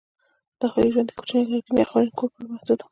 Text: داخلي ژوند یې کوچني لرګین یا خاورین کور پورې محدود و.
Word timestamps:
داخلي 0.61 0.89
ژوند 0.93 1.07
یې 1.09 1.15
کوچني 1.19 1.41
لرګین 1.51 1.77
یا 1.79 1.89
خاورین 1.89 2.11
کور 2.17 2.29
پورې 2.33 2.45
محدود 2.51 2.77
و. 2.77 2.79